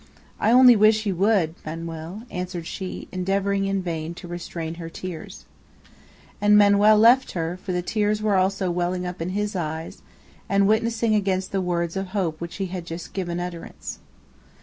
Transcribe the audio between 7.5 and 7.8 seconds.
for